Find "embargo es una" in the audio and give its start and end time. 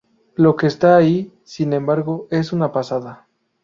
1.73-2.71